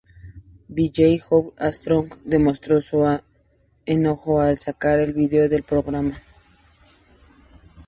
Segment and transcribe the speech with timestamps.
[0.67, 3.21] Billie Joe Armstrong demostró su
[3.85, 6.19] enojo al sacar el vídeo de la programación.